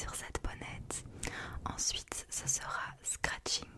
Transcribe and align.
sur 0.00 0.14
cette 0.14 0.40
bonnette. 0.42 1.04
Ensuite 1.66 2.26
ce 2.30 2.48
sera 2.48 2.94
scratching. 3.02 3.69